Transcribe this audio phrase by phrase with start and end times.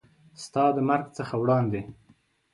[0.43, 1.81] ستا د مرګ څخه وړاندې